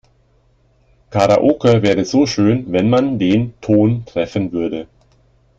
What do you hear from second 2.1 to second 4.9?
schön, wenn man den Ton treffen würde.